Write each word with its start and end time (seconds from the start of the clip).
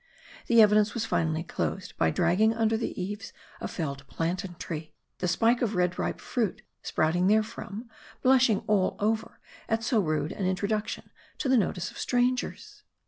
The 0.47 0.63
evidence 0.63 0.95
was 0.95 1.05
finally 1.05 1.43
closed 1.43 1.95
by 1.95 2.09
dragging 2.09 2.55
under 2.55 2.75
the 2.75 2.99
eaves 2.99 3.31
a 3.59 3.67
felled 3.67 4.07
plantain 4.07 4.55
tree, 4.55 4.95
the 5.19 5.27
spike 5.27 5.61
of 5.61 5.75
red 5.75 5.99
ripe 5.99 6.19
fruit, 6.19 6.63
sprouting 6.81 7.27
therefrom, 7.27 7.87
blushing 8.23 8.63
all 8.65 8.95
over, 8.99 9.39
at 9.69 9.83
so 9.83 9.99
rude 9.99 10.31
an 10.31 10.47
introduction 10.47 11.11
to 11.37 11.47
the 11.47 11.55
notice 11.55 11.91
of 11.91 11.99
strangers. 11.99 12.81